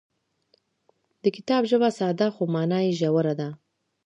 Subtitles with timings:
[1.23, 3.49] د کتاب ژبه ساده خو مانا یې ژوره ده.